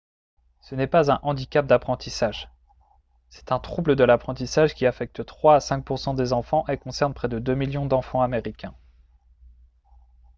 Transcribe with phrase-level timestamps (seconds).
[0.61, 2.49] ce n'est pas un handicap d'apprentissage.
[3.29, 7.13] c'est un trouble de l'apprentissage qui affecte 3 à 5 % des enfants et concerne
[7.13, 8.73] près de 2 millions d'enfants américains